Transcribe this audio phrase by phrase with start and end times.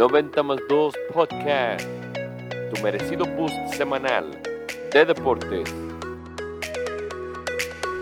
[0.00, 1.86] 90 más 2 Podcast,
[2.72, 4.30] tu merecido boost semanal
[4.94, 5.70] de deportes.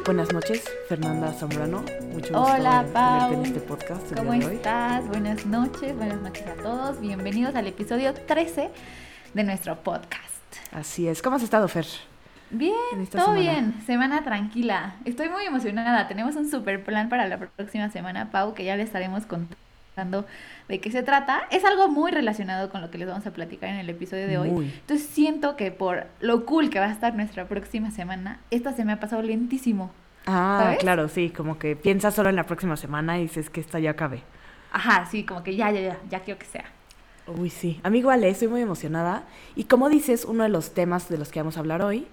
[0.04, 1.82] Buenas noches, Fernanda Zambrano.
[2.12, 3.32] Mucho gusto Hola, Pau.
[3.32, 4.14] en este podcast.
[4.14, 5.08] ¿Cómo estás?
[5.08, 7.00] Buenas noches, buenas noches a todos.
[7.00, 8.70] Bienvenidos al episodio 13
[9.34, 10.22] de nuestro podcast.
[10.70, 11.20] Así es.
[11.20, 11.86] ¿Cómo has estado, Fer?
[12.50, 12.76] Bien,
[13.10, 13.40] todo semana.
[13.40, 14.94] bien, semana tranquila.
[15.04, 16.06] Estoy muy emocionada.
[16.06, 19.67] Tenemos un super plan para la próxima semana, Pau, que ya le estaremos contando
[20.04, 21.42] de qué se trata.
[21.50, 24.38] Es algo muy relacionado con lo que les vamos a platicar en el episodio de
[24.38, 24.50] hoy.
[24.50, 24.66] Muy.
[24.66, 28.84] Entonces siento que por lo cool que va a estar nuestra próxima semana, esta se
[28.84, 29.90] me ha pasado lentísimo.
[30.26, 30.78] Ah, ¿Sabes?
[30.78, 31.30] claro, sí.
[31.30, 34.22] Como que piensas solo en la próxima semana y dices que esta ya acabe.
[34.72, 36.64] Ajá, sí, como que ya, ya, ya, ya quiero que sea.
[37.26, 37.80] Uy, sí.
[37.82, 39.24] A mí igual, eh, estoy muy emocionada.
[39.54, 42.06] Y como dices, uno de los temas de los que vamos a hablar hoy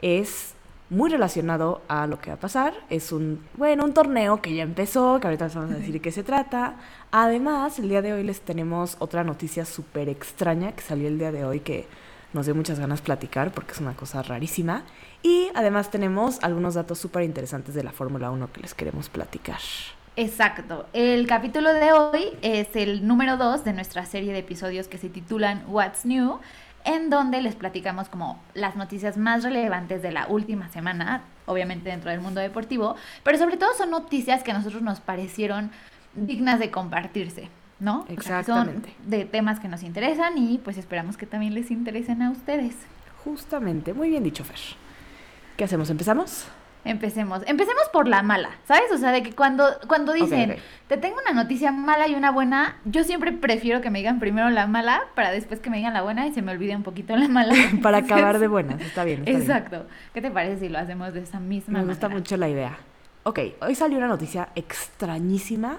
[0.00, 0.54] es
[0.92, 2.74] muy relacionado a lo que va a pasar.
[2.90, 6.00] Es un, bueno, un torneo que ya empezó, que ahorita les vamos a decir de
[6.00, 6.76] qué se trata.
[7.10, 11.32] Además, el día de hoy les tenemos otra noticia súper extraña que salió el día
[11.32, 11.86] de hoy que
[12.34, 14.84] nos dio muchas ganas platicar porque es una cosa rarísima.
[15.22, 19.60] Y además tenemos algunos datos súper interesantes de la Fórmula 1 que les queremos platicar.
[20.16, 20.86] Exacto.
[20.92, 25.08] El capítulo de hoy es el número 2 de nuestra serie de episodios que se
[25.08, 26.38] titulan What's New,
[26.84, 32.10] en donde les platicamos como las noticias más relevantes de la última semana, obviamente dentro
[32.10, 35.70] del mundo deportivo, pero sobre todo son noticias que a nosotros nos parecieron
[36.14, 37.48] dignas de compartirse,
[37.80, 38.00] ¿no?
[38.00, 38.94] O sea, Exactamente.
[39.00, 42.74] son de temas que nos interesan y pues esperamos que también les interesen a ustedes.
[43.24, 44.58] Justamente, muy bien dicho, Fer.
[45.56, 45.90] ¿Qué hacemos?
[45.90, 46.46] ¿Empezamos?
[46.84, 47.42] Empecemos.
[47.46, 48.90] Empecemos por la mala, ¿sabes?
[48.92, 50.56] O sea, de que cuando, cuando dicen,
[50.88, 54.50] te tengo una noticia mala y una buena, yo siempre prefiero que me digan primero
[54.50, 57.16] la mala para después que me digan la buena y se me olvide un poquito
[57.16, 57.54] la mala.
[57.82, 59.20] Para acabar de buenas, está bien.
[59.20, 59.42] Está bien.
[59.42, 59.86] Exacto.
[60.12, 62.18] ¿Qué te parece si lo hacemos de esa misma Me gusta manera?
[62.20, 62.78] mucho la idea.
[63.24, 65.78] Ok, hoy salió una noticia extrañísima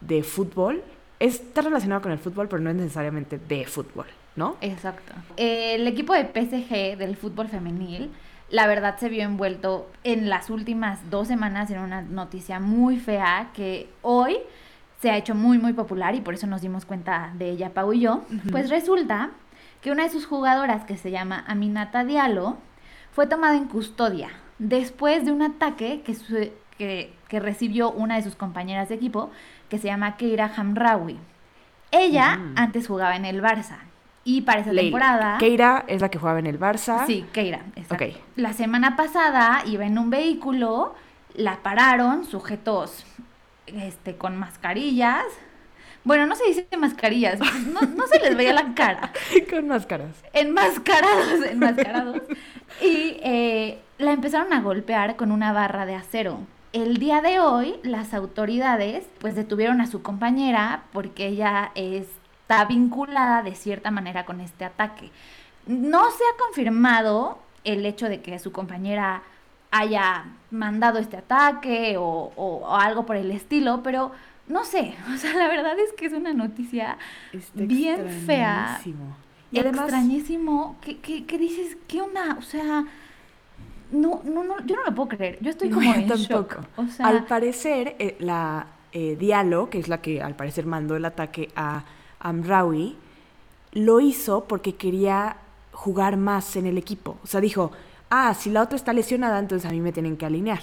[0.00, 0.82] de fútbol.
[1.18, 4.06] Está relacionado con el fútbol, pero no es necesariamente de fútbol,
[4.36, 4.56] ¿no?
[4.60, 5.14] Exacto.
[5.38, 8.10] El equipo de PSG del fútbol femenil,
[8.50, 13.48] la verdad se vio envuelto en las últimas dos semanas en una noticia muy fea
[13.54, 14.38] que hoy
[15.00, 17.92] se ha hecho muy, muy popular y por eso nos dimos cuenta de ella, Pau
[17.92, 18.22] y yo.
[18.50, 19.30] Pues resulta
[19.82, 22.56] que una de sus jugadoras, que se llama Aminata Diallo,
[23.12, 28.22] fue tomada en custodia después de un ataque que, su- que, que recibió una de
[28.22, 29.30] sus compañeras de equipo,
[29.68, 31.18] que se llama Keira Hamraoui.
[31.92, 33.76] Ella antes jugaba en el Barça
[34.26, 34.82] y para esa Leila.
[34.82, 35.38] temporada...
[35.38, 37.06] Keira es la que jugaba en el Barça.
[37.06, 38.18] Sí, Keira, exacto.
[38.34, 40.96] La semana pasada iba en un vehículo,
[41.34, 43.06] la pararon, sujetos
[43.66, 45.24] este, con mascarillas.
[46.02, 47.38] Bueno, no se dice mascarillas,
[47.68, 49.12] no, no se les veía la cara.
[49.50, 50.24] con máscaras.
[50.32, 52.22] Enmascarados, enmascarados.
[52.82, 56.40] Y eh, la empezaron a golpear con una barra de acero.
[56.72, 61.70] El día de hoy, las autoridades pues detuvieron a su compañera porque ella
[62.46, 65.10] está vinculada de cierta manera con este ataque.
[65.66, 69.22] No se ha confirmado el hecho de que su compañera
[69.72, 72.04] haya mandado este ataque o,
[72.36, 74.12] o- o algo por el estilo, pero
[74.46, 76.98] no sé, o sea, la verdad es que es una noticia
[77.32, 79.16] Está bien fea, extrañísimo.
[79.50, 80.76] Y además, extrañísimo.
[80.80, 81.76] ¿Qué, qué, qué dices?
[81.88, 82.36] ¿Qué onda?
[82.38, 82.84] O sea,
[83.90, 85.38] no, no, no, yo no lo puedo creer.
[85.40, 86.28] Yo estoy No, como yo en shock.
[86.54, 86.68] tampoco.
[86.76, 90.94] O sea, al parecer, eh, la eh, Diallo, que es la que al parecer mandó
[90.96, 91.82] el ataque a
[92.20, 92.96] Amraoui,
[93.72, 95.36] lo hizo porque quería
[95.72, 97.18] jugar más en el equipo.
[97.22, 97.72] O sea, dijo,
[98.10, 100.60] ah, si la otra está lesionada, entonces a mí me tienen que alinear.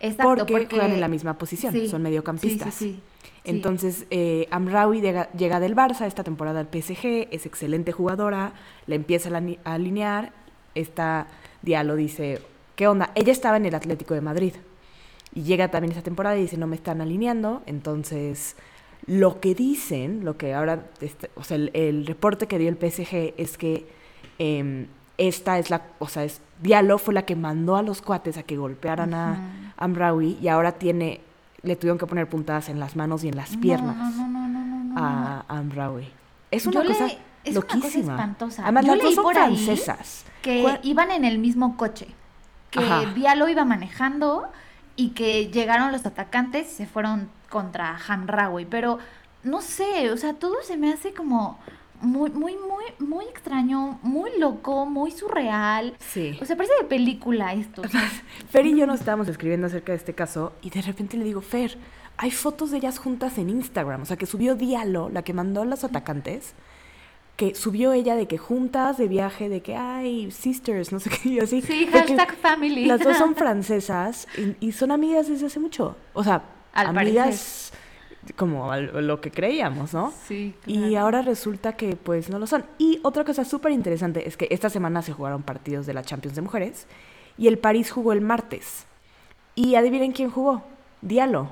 [0.00, 2.74] exacto, porque, juegan en la misma posición, Sí, son mediocampistas.
[2.74, 3.02] Sí, sí.
[3.44, 8.52] Entonces, eh, Amraoui llega, llega del Barça esta temporada al PSG, es excelente jugadora,
[8.86, 10.32] la empieza a alinear,
[10.74, 11.28] esta
[11.62, 12.42] Diallo dice,
[12.76, 13.10] ¿qué onda?
[13.14, 14.52] Ella estaba en el Atlético de Madrid
[15.34, 18.56] y llega también esta temporada y dice, no me están alineando, entonces
[19.08, 22.76] lo que dicen, lo que ahora, este, o sea, el, el reporte que dio el
[22.76, 23.88] PSG es que
[24.38, 24.86] em,
[25.16, 28.42] esta es la, o sea, es, Diallo fue la que mandó a los cuates a
[28.44, 29.72] que golpearan a.
[29.76, 31.20] Amraoui y ahora tiene,
[31.62, 34.94] le tuvieron que poner puntadas en las manos y en las piernas No, no, no,
[35.00, 36.08] a Amraoui.
[36.50, 38.12] Es una Yo cosa le- es una cosa loquísima.
[38.14, 38.62] espantosa.
[38.64, 40.24] Además, Yo las dos son por francesas.
[40.42, 42.08] Que ¿Cuál- iban en el mismo coche.
[42.70, 43.12] Que Ajá.
[43.14, 44.48] Diallo iba manejando
[44.96, 48.66] y que llegaron los atacantes y se fueron contra Hamraoui.
[48.66, 48.98] Pero
[49.42, 51.58] no sé, o sea, todo se me hace como
[52.00, 55.96] muy, muy, muy, muy extraño, muy loco, muy surreal.
[55.98, 56.38] Sí.
[56.40, 57.82] O sea, parece de película esto.
[57.82, 58.08] o sea,
[58.50, 61.40] Fer y yo nos estábamos escribiendo acerca de este caso y de repente le digo,
[61.40, 61.76] Fer,
[62.16, 64.02] hay fotos de ellas juntas en Instagram.
[64.02, 66.54] O sea, que subió Diallo, la que mandó a los atacantes,
[67.36, 71.28] que subió ella de que juntas de viaje, de que, ay, sisters, no sé qué,
[71.28, 71.62] y así.
[71.62, 72.86] sí, hashtag family.
[72.86, 75.96] Las dos son francesas y, y son amigas desde hace mucho.
[76.14, 76.42] O sea,
[76.72, 77.72] Al amigas
[78.36, 80.12] como al- lo que creíamos, ¿no?
[80.26, 82.64] Sí, Y ahora resulta que pues no lo son.
[82.76, 86.36] Y otra cosa súper interesante es que esta semana se jugaron partidos de la Champions
[86.36, 86.86] de Mujeres
[87.38, 88.86] y el París jugó el martes.
[89.54, 90.62] Y adivinen quién jugó.
[91.00, 91.48] Diallo.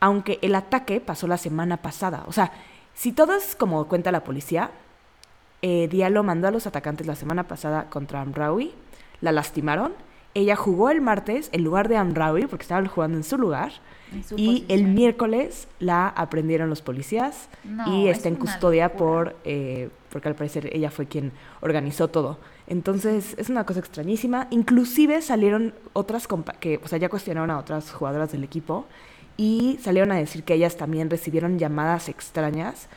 [0.00, 2.24] Aunque el ataque pasó la semana pasada.
[2.26, 2.52] O sea,
[2.94, 4.70] si todo es como cuenta la policía,
[5.62, 8.72] eh, Diallo mandó a los atacantes la semana pasada contra Amraoui,
[9.20, 9.92] la lastimaron.
[10.34, 13.72] Ella jugó el martes en lugar de Amraoui porque estaban jugando en su lugar.
[14.36, 19.88] Y el miércoles la aprendieron los policías No, y es está en custodia por, eh,
[20.10, 22.38] porque al parecer ella fue quien organizó todo.
[22.66, 24.46] Entonces es una cosa extrañísima.
[24.50, 28.86] Inclusive salieron otras, compa- que, o sea, ya cuestionaron a otras jugadoras del equipo
[29.36, 32.88] y salieron a decir que ellas también recibieron llamadas extrañas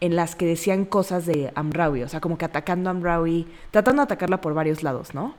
[0.00, 4.00] en las que decían cosas de Amraoui, o sea, como que atacando a Amraoui, tratando
[4.02, 5.34] de atacarla por varios lados, ¿no?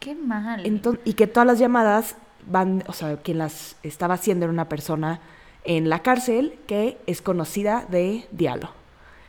[0.00, 0.64] Qué mal.
[0.66, 4.68] Enton- y que todas las llamadas van, o sea, quien las estaba haciendo era una
[4.68, 5.20] persona
[5.64, 8.70] en la cárcel que es conocida de Diallo.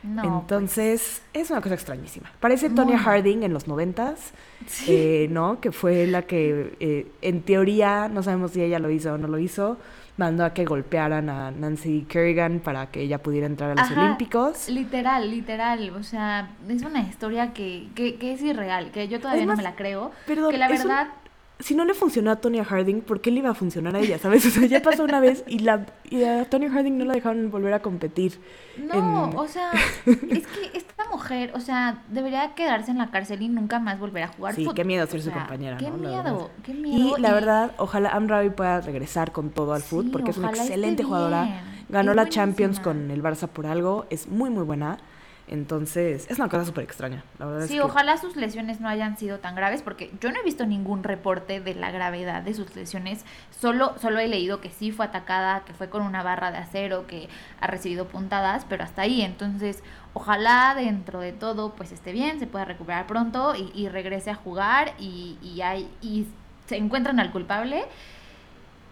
[0.02, 2.30] no, pues, Entonces, es una cosa extrañísima.
[2.40, 2.98] Parece Tonya.
[2.98, 4.32] Harding en los noventas,
[4.88, 5.60] eh, ¿no?
[5.60, 9.28] Que fue la que, eh, en teoría, no sabemos si ella lo hizo o no
[9.28, 9.78] lo hizo,
[10.16, 14.04] mandó a que golpearan a Nancy Kerrigan para que ella pudiera entrar a los Ajá,
[14.04, 14.68] Olímpicos.
[14.68, 15.90] Literal, literal.
[15.90, 19.62] O sea, es una historia que, que, que es irreal, que yo todavía no me
[19.62, 20.12] la creo.
[20.26, 21.08] perdón, que la un- verdad,
[21.60, 24.18] si no le funcionó a Tonya Harding, ¿por qué le iba a funcionar a ella?
[24.18, 24.44] ¿Sabes?
[24.46, 27.50] O sea, ya pasó una vez y, la, y a Tonya Harding no la dejaron
[27.50, 28.40] volver a competir.
[28.76, 29.70] no, en- o sea,
[30.06, 34.24] es que esta mujer, o sea, debería quedarse en la cárcel y nunca más volver
[34.24, 37.16] a jugar Sí, qué miedo ser su O sea, compañera, Qué miedo, qué miedo.
[37.16, 40.50] Y la verdad, ojalá Amraoui pueda regresar con todo al Sí, fútbol, porque es una
[40.50, 41.62] excelente jugadora.
[41.88, 44.98] Ganó Es la Champions con el Barça por algo, es muy, muy buena.
[45.46, 47.86] Entonces, es una cosa súper extraña, la verdad Sí, es que...
[47.86, 51.60] ojalá sus lesiones no hayan sido tan graves, porque yo no he visto ningún reporte
[51.60, 53.24] de la gravedad de sus lesiones.
[53.50, 57.06] Solo, solo he leído que sí fue atacada, que fue con una barra de acero,
[57.06, 57.28] que
[57.60, 59.20] ha recibido puntadas, pero hasta ahí.
[59.20, 59.82] Entonces,
[60.14, 64.34] ojalá dentro de todo, pues esté bien, se pueda recuperar pronto y, y regrese a
[64.34, 66.26] jugar y, y, hay, y
[66.66, 67.84] se encuentran al culpable.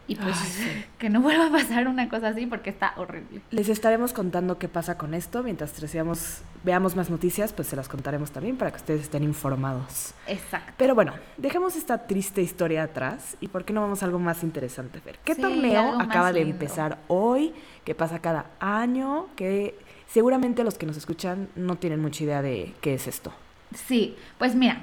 [0.08, 0.84] Y pues Ay, sí.
[0.98, 3.40] que no vuelva a pasar una cosa así porque está horrible.
[3.50, 5.42] Les estaremos contando qué pasa con esto.
[5.44, 10.12] Mientras deseamos- veamos más noticias, pues se las contaremos también para que ustedes estén informados.
[10.26, 10.72] Exacto.
[10.76, 14.42] Pero bueno, dejemos esta triste historia atrás y por qué no vamos a algo más
[14.42, 15.18] interesante, Fer.
[15.24, 16.54] ¿Qué Sí, torneo acaba de lindo.
[16.54, 17.52] empezar hoy?
[17.84, 19.28] ¿Qué pasa cada año?
[19.36, 19.78] Que
[20.08, 23.32] seguramente los que nos escuchan no tienen mucha idea de qué es esto.
[23.74, 24.82] Sí, pues mira,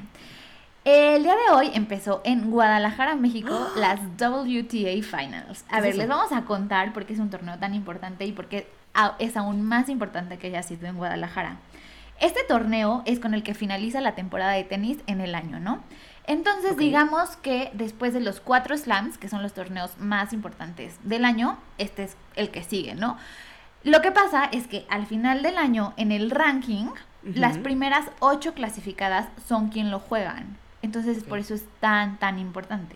[0.90, 5.66] el día de hoy empezó en Guadalajara, México, las WTA Finals.
[5.70, 8.26] A ¿Qué ver, es les vamos a contar por qué es un torneo tan importante
[8.26, 8.68] y por qué
[9.20, 11.58] es aún más importante que haya sido en Guadalajara.
[12.20, 15.82] Este torneo es con el que finaliza la temporada de tenis en el año, ¿no?
[16.28, 21.24] Entonces, digamos que después de los cuatro slams, que son los torneos más importantes del
[21.26, 23.18] año, este es el que sigue, ¿no?
[23.84, 26.88] Lo que pasa es que al final del año, en el ranking,
[27.24, 30.58] las primeras ocho clasificadas son quien lo juegan.
[30.82, 32.96] Entonces, por eso es tan, tan importante.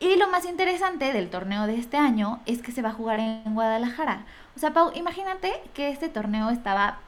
[0.00, 3.20] Y lo más interesante del torneo de este año es que se va a jugar
[3.20, 4.24] en Guadalajara.
[4.56, 6.98] O sea, Pau, imagínate que este torneo estaba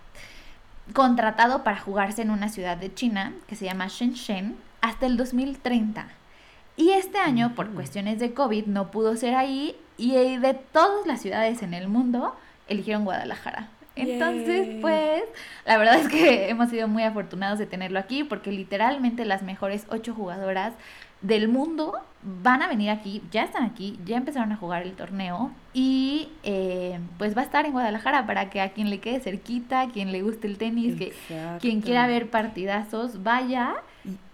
[0.93, 6.07] contratado para jugarse en una ciudad de China que se llama Shenzhen hasta el 2030.
[6.77, 11.21] Y este año, por cuestiones de COVID, no pudo ser ahí y de todas las
[11.21, 12.37] ciudades en el mundo,
[12.69, 13.69] eligieron Guadalajara.
[13.96, 14.79] Entonces, Yay.
[14.81, 15.23] pues,
[15.66, 19.87] la verdad es que hemos sido muy afortunados de tenerlo aquí porque literalmente las mejores
[19.88, 20.73] ocho jugadoras
[21.21, 21.95] del mundo
[22.42, 26.99] van a venir aquí, ya están aquí, ya empezaron a jugar el torneo y eh,
[27.16, 30.12] pues va a estar en Guadalajara para que a quien le quede cerquita, a quien
[30.12, 31.14] le guste el tenis, que
[31.61, 33.75] quien quiera ver partidazos, vaya.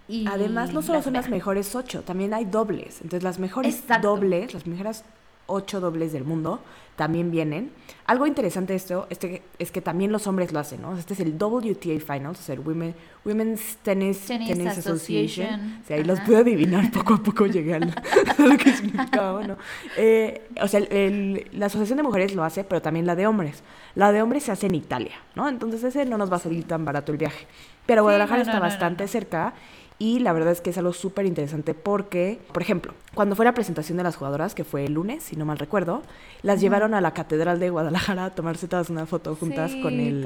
[0.09, 2.97] Y Además, no solo son las mejores ocho, también hay dobles.
[3.03, 4.09] Entonces, las mejores Exacto.
[4.09, 5.05] dobles, las mejores
[5.51, 6.61] ocho dobles del mundo
[6.97, 7.71] también vienen.
[8.05, 10.99] Algo interesante de esto este, es que también los hombres lo hacen, ¿no?
[10.99, 15.47] Este es el WTA Finals, o sea, el Women, Women's Tennis, Tennis Tennis Association.
[15.47, 15.81] Association.
[15.83, 16.27] O sea, ahí los Ajá.
[16.27, 17.95] pude adivinar, poco a poco llegué al-
[18.39, 19.57] a lo que significaba, bueno.
[19.97, 23.27] Eh, o sea, el- el- la Asociación de Mujeres lo hace, pero también la de
[23.27, 23.63] hombres.
[23.95, 25.49] La de hombres se hace en Italia, ¿no?
[25.49, 27.47] Entonces ese no nos va a salir tan barato el viaje.
[27.87, 29.09] Pero Sí, Guadalajara no, está no, no, no, bastante no.
[29.09, 29.55] cerca
[30.01, 33.53] y la verdad es que es algo súper interesante porque, por ejemplo, cuando fue la
[33.55, 36.03] presentación de las jugadoras, que fue el lunes, si no mal recuerdo,
[36.43, 40.01] las llevaron a la Catedral de Guadalajara a tomarse todas una foto juntas Sí, con
[40.01, 40.23] el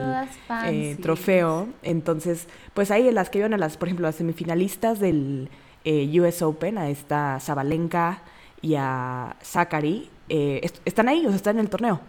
[0.71, 1.69] eh, trofeo.
[1.83, 5.51] Entonces, pues ahí las que iban a las, por ejemplo, las semifinalistas del
[5.85, 8.23] eh, US Open, a esta Zabalenka
[8.63, 12.01] y a Zachary, eh, est- están ahí, o sea, están en el torneo.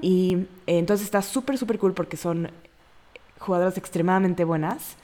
[0.00, 2.50] Y entonces está súper, súper cool porque son
[3.38, 4.96] jugadoras extremadamente buenas.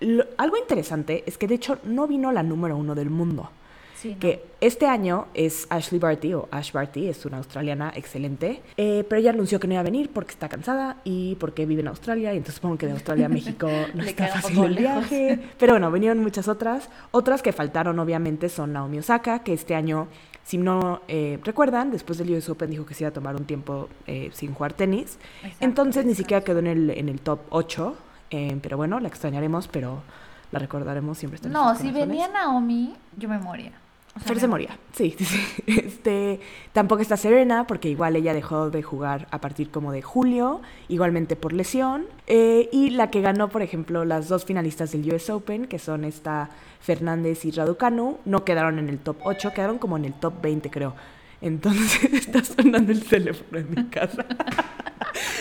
[0.00, 3.50] Lo- algo interesante es que de hecho no vino la número uno del mundo.
[3.96, 4.18] Sí, no.
[4.18, 9.18] que este año es Ashley Barty o Ash Barty, es una australiana excelente, eh, pero
[9.18, 12.34] ella anunció que no iba a venir porque está cansada y porque vive en Australia
[12.34, 15.38] y entonces supongo que de Australia a México no está fácil el viaje.
[15.58, 16.90] Pero bueno, vinieron muchas otras.
[17.12, 20.08] Otras que faltaron obviamente son Naomi Osaka, que este año,
[20.42, 23.46] si no eh, recuerdan, después del US Open dijo que se iba a tomar un
[23.46, 25.18] tiempo eh, sin jugar tenis.
[25.42, 27.96] Exacto, Entonces ni siquiera quedó en el, en el top 8,
[28.34, 30.02] eh, pero bueno, la extrañaremos, pero
[30.50, 31.40] la recordaremos siempre.
[31.48, 33.72] No, si venía Naomi, yo me moría.
[34.16, 35.62] O sea, Fer me se moría, sí, sí, sí.
[35.66, 36.40] Este,
[36.72, 41.34] tampoco está Serena, porque igual ella dejó de jugar a partir como de julio, igualmente
[41.34, 42.06] por lesión.
[42.28, 46.04] Eh, y la que ganó, por ejemplo, las dos finalistas del US Open, que son
[46.04, 46.50] esta
[46.80, 50.70] Fernández y Raducanu, no quedaron en el top 8, quedaron como en el top 20,
[50.70, 50.94] creo.
[51.40, 54.24] Entonces está sonando el teléfono en mi casa.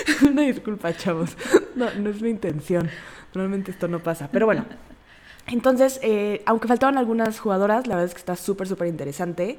[0.30, 1.36] Una disculpa, chavos.
[1.76, 2.88] No, no es mi intención.
[3.34, 4.30] Normalmente esto no pasa.
[4.32, 4.64] Pero bueno,
[5.48, 9.58] entonces, eh, aunque faltaban algunas jugadoras, la verdad es que está súper, súper interesante.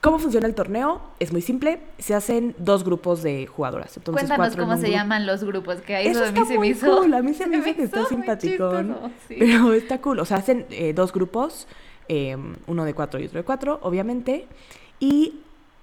[0.00, 1.00] ¿Cómo funciona el torneo?
[1.18, 1.80] Es muy simple.
[1.98, 3.96] Se hacen dos grupos de jugadoras.
[3.96, 6.58] Entonces, Cuéntanos cuatro cómo se llaman los grupos, que ahí Eso a mí se me
[6.58, 6.98] muy hizo.
[7.00, 7.12] cool.
[7.14, 8.04] A mí se me hizo que está
[8.38, 8.56] sí.
[9.28, 10.20] Pero está cool.
[10.20, 11.66] O sea, hacen eh, dos grupos,
[12.08, 12.36] eh,
[12.68, 14.46] uno de cuatro y otro de cuatro, obviamente.
[15.00, 15.40] Y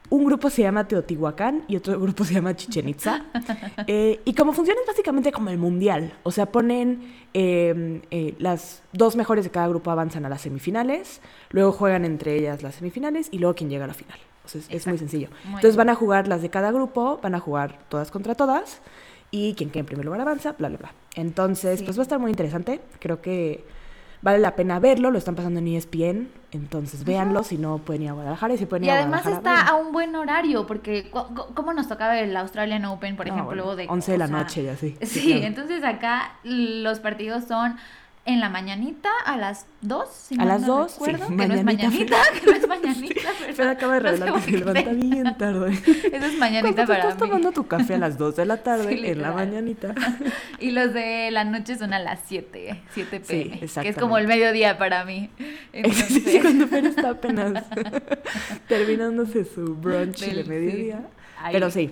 [0.10, 3.26] un grupo se llama Teotihuacán y otro grupo se llama Chichen Itza.
[3.88, 6.14] Eh, y como funciona es básicamente como el mundial.
[6.24, 11.22] O sea, ponen eh, eh, las dos mejores de cada grupo avanzan a las semifinales,
[11.50, 14.18] luego juegan entre ellas las semifinales y luego quien llega a la final.
[14.46, 15.30] O sea, es, es muy sencillo.
[15.46, 18.82] Muy Entonces van a jugar las de cada grupo, van a jugar todas contra todas
[19.32, 20.94] y quien quede en primer lugar avanza, bla, bla, bla.
[21.16, 21.86] Entonces, Sí.
[21.86, 22.80] pues va a estar muy interesante.
[23.00, 23.66] Creo que
[24.24, 25.12] vale la pena verlo.
[25.12, 26.30] Lo están pasando en ESPN.
[26.52, 27.44] Entonces, véanlo.
[27.44, 29.72] Si no pueden ir a Guadalajara y si pueden Y ir a además Guadalajara, está
[29.72, 31.12] a un buen horario, porque
[31.54, 33.64] ¿cómo nos tocaba el Australian Open, por No, ejemplo?
[33.66, 34.98] bueno, de 11 de la sea, noche y así.
[35.02, 35.46] Sí, claro.
[35.46, 37.78] entonces acá los partidos son
[38.26, 41.54] en la mañanita a las 2, si A las no 2, sí, recuerdo, que no
[41.56, 43.70] es mañanita, mañanita, que no es mañanita, ¿verdad?
[43.70, 45.72] acaba de No sé revelar que se levanta te- bien tarde.
[46.14, 47.20] Eso es mañanita Cuando para estás mí.
[47.20, 49.94] tomando tu café a las 2 de la tarde, Sí, en la mañanita.
[50.60, 54.18] Y los de la noche son a las 7, 7 Sí, pm, que es como
[54.18, 55.30] el mediodía para mí.
[55.38, 57.66] Sí, Entonces, cuando Fer está apenas
[58.68, 60.50] terminándose su brunch Del- de sí.
[60.50, 61.02] mediodía.
[61.52, 61.92] Pero sí,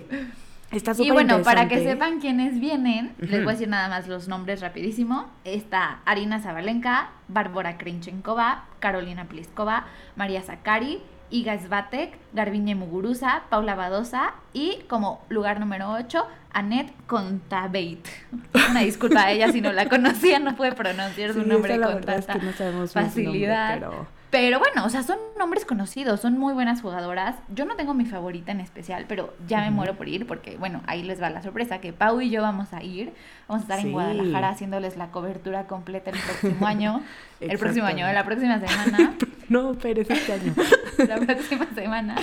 [0.72, 2.04] está súper Y bueno, para que interesante.
[2.06, 5.28] sepan quiénes vienen, les voy a decir nada más los nombres rapidísimo.
[5.44, 9.84] Está Arina Zabalenka, Bárbara Krinchenková, Carolina Pliskova,
[10.16, 11.00] María Zakari,
[11.30, 18.06] Iga Svatek, Garbiñe Muguruza, Paula Badosa y como lugar número 8, Annette Contaveit.
[18.70, 21.94] Una disculpa a ella si no la conocía, no puede pronunciar su Sí, nombre con
[21.94, 23.74] verdad es tanta que no sabemos bien su nombre, facilidad.
[23.74, 24.06] pero...
[24.32, 27.36] Pero bueno, o sea, son nombres conocidos, son muy buenas jugadoras.
[27.54, 30.80] Yo no tengo mi favorita en especial, pero ya me muero por ir porque, bueno,
[30.86, 33.12] ahí les va la sorpresa, que Pau y yo vamos a ir.
[33.46, 33.88] Vamos a estar Sí.
[33.88, 37.02] en Guadalajara haciéndoles la cobertura completa el próximo año.
[37.40, 39.14] el próximo año, la próxima semana.
[39.48, 40.54] No, pero es este año.
[41.06, 42.14] la próxima semana.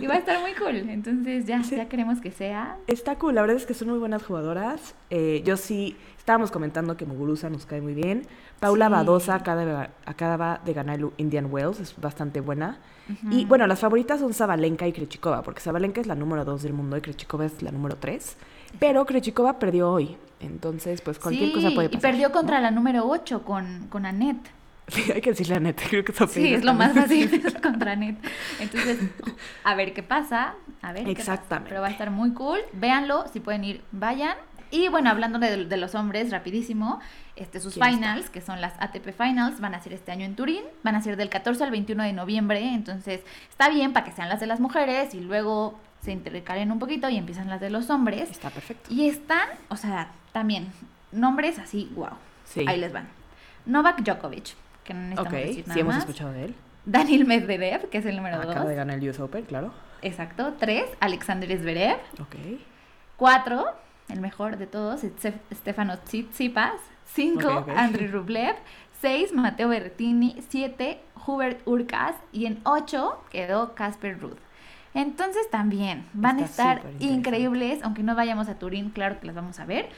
[0.00, 0.76] Y va a estar muy cool.
[0.88, 1.74] Entonces ya, Sí.
[1.74, 2.76] ya queremos que sea.
[2.86, 4.94] Está cool, la verdad es que son muy buenas jugadoras.
[5.10, 5.96] Eh, yo sí,
[6.26, 8.26] estábamos comentando que Muguruza nos cae muy bien.
[8.58, 8.92] Paula Sí.
[8.92, 12.78] Badosa acaba, acaba de ganar el Indian Wells, es bastante buena.
[13.30, 16.72] Y bueno, las favoritas son Zabalenka y Krejcikova, porque Zabalenka es la número 2 del
[16.72, 18.36] mundo y Krejcikova es la número 3.
[18.80, 22.10] Pero Krejcikova perdió hoy, entonces pues cualquier Sí, cosa puede y pasar.
[22.10, 22.34] perdió ¿no?
[22.34, 24.50] contra la número 8 con, con Annette.
[24.88, 27.54] Sí, hay que decirle la neta, creo que eso Sí, es lo más fácil es
[27.62, 28.16] contra Net.
[28.58, 28.98] Entonces,
[29.62, 30.54] a ver qué pasa.
[30.82, 31.34] A ver qué pasa.
[31.34, 31.68] Exactamente.
[31.68, 32.58] Pero va a estar muy cool.
[32.72, 34.36] Véanlo, si pueden ir, vayan.
[34.70, 37.00] Y bueno, hablando de, de los hombres, rapidísimo,
[37.36, 40.62] este, sus finals, que son las ATP Finals, van a ser este año en Turín,
[40.82, 44.28] van a ser del 14 al 21 de noviembre, entonces está bien para que sean
[44.28, 47.90] las de las mujeres y luego se intercalen un poquito y empiezan las de los
[47.90, 48.30] hombres.
[48.30, 48.92] Está perfecto.
[48.92, 50.68] Y están, o sea, también
[51.12, 52.10] nombres así, wow.
[52.44, 52.64] Sí.
[52.66, 53.08] Ahí les van.
[53.66, 54.54] Novak Djokovic,
[54.84, 56.04] que no necesitamos decir nada sí hemos más.
[56.04, 56.54] escuchado de él.
[56.84, 58.76] Daniel Medvedev, que es el número Acaba de 2.
[58.76, 59.72] ganar el US Open, claro.
[60.02, 60.54] Exacto.
[60.58, 61.98] 3, Alexander Zverev.
[62.20, 62.36] Ok.
[63.16, 63.64] 4,
[64.08, 66.74] el mejor de todos, Stef- Stefano Tsitsipas.
[67.14, 67.68] 5, Ok, ok.
[67.76, 68.56] Andriy Rublev.
[69.00, 70.42] 6, Mateo Berrettini.
[70.48, 72.14] 7, Hubert Urkas.
[72.32, 74.36] Y en 8 quedó Casper Ruud.
[74.94, 79.60] Entonces también van a estar increíbles, aunque no vayamos a Turín, claro que las vamos
[79.60, 79.90] a ver.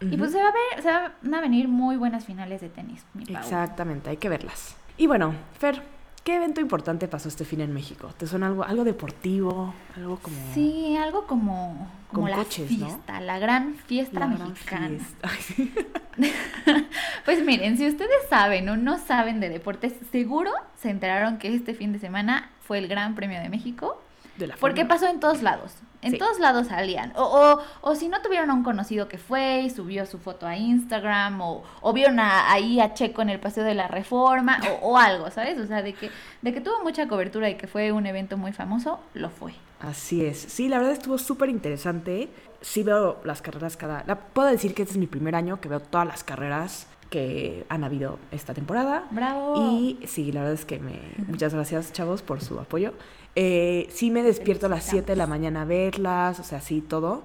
[0.00, 3.04] Y pues se, va a ver, se van a venir muy buenas finales de tenis.
[3.14, 3.36] mi Pau.
[3.36, 4.76] Exactamente, hay que verlas.
[4.98, 5.82] Y bueno, Fer,
[6.24, 8.12] ¿qué evento importante pasó este fin en México?
[8.16, 9.74] ¿Te suena algo, algo deportivo?
[9.96, 10.36] Algo como...
[10.54, 12.86] Sí, algo como, como la coches, ¿no?
[12.86, 14.88] fiesta, la gran fiesta la gran mexicana.
[14.88, 15.28] fiesta.
[15.28, 15.74] Ay, sí.
[17.24, 20.50] Pues miren, si ustedes saben o no saben de deportes, seguro
[20.80, 24.02] se enteraron que este fin de semana fue el Gran Premio de México.
[24.42, 25.72] De la Porque pasó en todos lados.
[26.02, 26.18] En Sí.
[26.18, 27.12] todos lados salían.
[27.14, 30.48] O, o, o si no tuvieron a un conocido que fue y subió su foto
[30.48, 34.58] a Instagram, o, o vieron a- ahí a Checo en el Paseo de la Reforma,
[34.82, 35.58] o, o algo, ¿sabes?
[35.60, 36.10] O sea, de que,
[36.42, 39.54] de que tuvo mucha cobertura y que fue un evento muy famoso, lo fue.
[39.80, 40.38] Así es.
[40.38, 42.28] Sí, la verdad estuvo súper interesante.
[42.60, 44.02] Sí veo las carreras cada...
[44.06, 47.64] la- puedo decir que este es mi primer año que veo todas las carreras que
[47.68, 49.04] han habido esta temporada.
[49.10, 49.54] ¡Bravo!
[49.70, 50.98] Y sí, la verdad es que me...
[51.28, 52.94] Muchas gracias, chavos, por su apoyo.
[53.34, 56.80] Eh, sí me despierto a las 7 de la mañana a verlas, o sea, sí,
[56.82, 57.22] todo.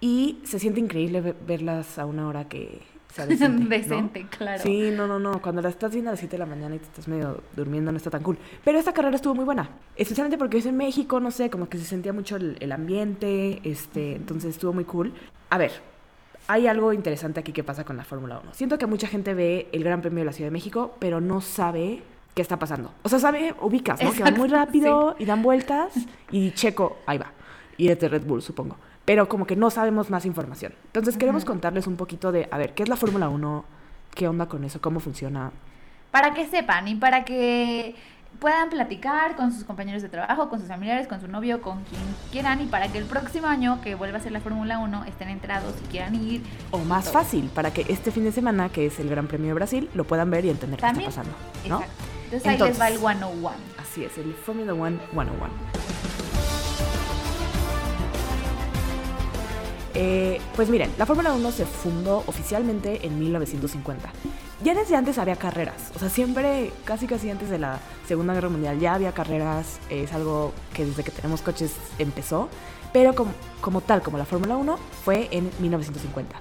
[0.00, 2.80] Y se siente increíble ve- verlas a una hora que
[3.12, 3.62] sea decente.
[3.64, 3.68] ¿no?
[3.68, 4.62] Decente, claro.
[4.62, 5.42] Sí, no, no, no.
[5.42, 7.92] Cuando la estás viendo a las 7 de la mañana y te estás medio durmiendo,
[7.92, 8.38] no está tan cool.
[8.64, 9.68] Pero esta carrera estuvo muy buena.
[9.94, 13.60] Especialmente porque es en México, no sé, como que se sentía mucho el, el ambiente.
[13.62, 15.12] Este, entonces estuvo muy cool.
[15.50, 15.72] A ver,
[16.48, 18.54] hay algo interesante aquí que pasa con la Fórmula 1.
[18.54, 21.40] Siento que mucha gente ve el Gran Premio de la Ciudad de México, pero no
[21.42, 22.02] sabe
[22.34, 22.92] qué está pasando.
[23.02, 24.12] O sea, sabe, ubicas, ¿no?
[24.12, 25.92] que van muy rápido y dan vueltas
[26.30, 27.32] y Checo, ahí va.
[27.76, 28.76] Y es de Red Bull, supongo.
[29.04, 30.74] Pero como que no sabemos más información.
[30.86, 33.64] Entonces queremos contarles un poquito de, a ver, ¿qué es la Fórmula 1?
[34.14, 34.80] ¿Qué onda con eso?
[34.80, 35.50] ¿Cómo funciona?
[36.10, 37.96] Para que sepan y para que
[38.38, 42.02] puedan platicar con sus compañeros de trabajo, con sus familiares, con su novio, con quien
[42.30, 45.28] quieran y para que el próximo año que vuelva a ser la Fórmula 1 estén
[45.28, 46.42] enterados y quieran ir.
[46.70, 47.14] O más Todo.
[47.14, 50.04] fácil, para que este fin de semana, que es el Gran Premio de Brasil, lo
[50.04, 51.32] puedan ver y entender qué está pasando.
[51.68, 51.80] ¿no?
[51.80, 52.11] Exacto.
[52.32, 53.56] Entonces, ahí les va el Entonces- 101.
[53.78, 55.52] Así es, el Formula One 101.
[59.94, 64.08] Eh, pues miren, la Fórmula 1 se fundó oficialmente en 1950.
[64.64, 68.48] Ya desde antes había carreras, o sea, siempre, casi casi antes de la Segunda Guerra
[68.48, 72.48] Mundial ya había carreras, es algo que desde que tenemos coches empezó,
[72.92, 76.36] pero como, como tal, como la Fórmula 1, fue en 1950.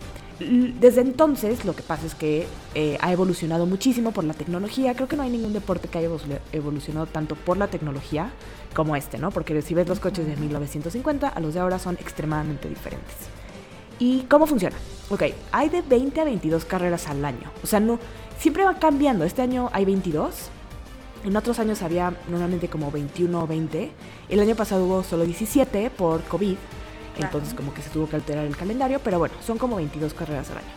[0.80, 4.94] Desde entonces lo que pasa es que eh, ha evolucionado muchísimo por la tecnología.
[4.96, 8.32] Creo que no hay ningún deporte que haya evolu- evolucionado tanto por la tecnología
[8.74, 9.32] como este, ¿no?
[9.32, 13.16] Porque si ves los coches de 1950, a los de ahora son extremadamente diferentes.
[14.00, 14.76] ¿Y cómo funciona?
[15.10, 17.52] Ok, hay de 20 a 22 carreras al año.
[17.64, 18.00] O sea, no,
[18.40, 19.26] siempre va cambiando.
[19.26, 20.34] Este año hay 22.
[21.24, 23.92] En otros años había normalmente como 21 o 20.
[24.30, 26.56] El año pasado hubo solo 17 por COVID.
[27.18, 29.00] Entonces como que se tuvo que alterar el calendario.
[29.04, 30.68] Pero bueno, son como 22 carreras al año.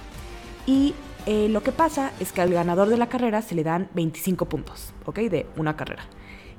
[0.66, 0.94] Y
[1.26, 4.46] eh, lo que pasa es que al ganador de la carrera se le dan 25
[4.46, 5.18] puntos, ¿ok?
[5.20, 6.04] De una carrera.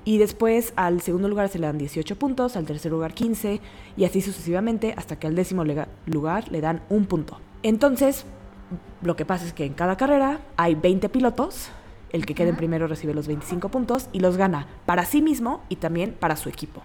[0.06, 3.60] Y después al segundo lugar se le dan 18 puntos, al tercer lugar 15
[3.97, 5.63] y así sucesivamente hasta que al décimo
[6.06, 7.39] lugar le dan un punto.
[7.63, 8.26] Entonces,
[9.02, 11.69] lo que pasa es que en cada carrera hay 20 pilotos,
[12.12, 15.62] el que quede en primero recibe los 25 puntos y los gana para sí mismo
[15.69, 16.84] y también para su equipo.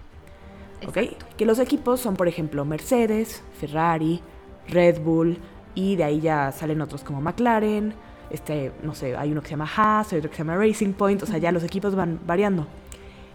[1.37, 4.21] Que los equipos son, por ejemplo, Mercedes, Ferrari,
[4.67, 5.37] Red Bull,
[5.75, 7.93] y de ahí ya salen otros como McLaren,
[8.29, 10.93] este, no sé, hay uno que se llama Haas, hay otro que se llama Racing
[10.93, 12.67] Point, o sea, ya los equipos van variando.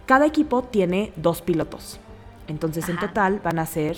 [0.05, 1.99] Cada equipo tiene dos pilotos,
[2.47, 3.97] entonces en total van a ser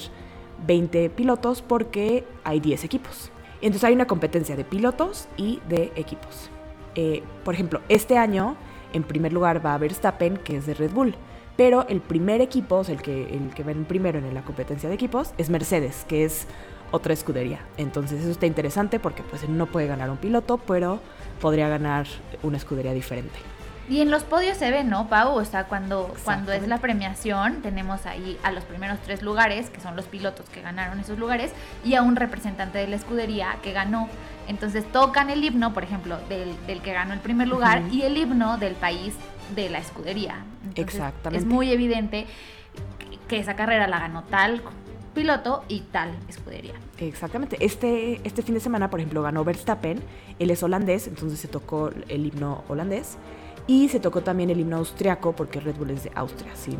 [0.65, 3.31] 20 pilotos porque hay 10 equipos.
[3.61, 6.49] Entonces hay una competencia de pilotos y de equipos.
[6.95, 8.55] Eh, por ejemplo, este año
[8.93, 11.15] en primer lugar va Verstappen, que es de Red Bull.
[11.59, 14.43] Pero el primer equipo, o sea, el que, el que va en primero en la
[14.43, 16.47] competencia de equipos, es Mercedes, que es
[16.91, 17.59] otra escudería.
[17.75, 21.01] Entonces eso está interesante porque pues no puede ganar un piloto, pero
[21.41, 22.07] podría ganar
[22.43, 23.37] una escudería diferente.
[23.89, 25.35] Y en los podios se ve, ¿no, Pau?
[25.35, 29.81] O sea, cuando, cuando es la premiación, tenemos ahí a los primeros tres lugares, que
[29.81, 31.51] son los pilotos que ganaron esos lugares,
[31.83, 34.07] y a un representante de la escudería que ganó.
[34.47, 37.95] Entonces tocan el himno, por ejemplo, del, del que ganó el primer lugar Ujú.
[37.95, 39.13] y el himno del país
[39.55, 40.43] de la escudería.
[40.63, 41.45] Entonces, Exactamente.
[41.47, 42.25] Es muy evidente
[43.27, 44.61] que- esa carrera la ganó tal
[45.13, 46.73] piloto y tal escudería.
[46.97, 47.57] Exactamente.
[47.59, 49.99] Este, este fin de semana, por ejemplo, ganó Verstappen.
[50.39, 53.17] Él es holandés, entonces se tocó el himno holandés.
[53.67, 56.75] Y se tocó también el himno austriaco, porque Red Bull es de Austria, si,